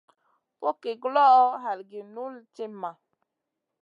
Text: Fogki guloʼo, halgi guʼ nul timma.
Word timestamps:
Fogki 0.59 0.91
guloʼo, 1.01 1.43
halgi 1.63 1.99
guʼ 2.03 2.07
nul 2.15 2.33
timma. 2.55 2.89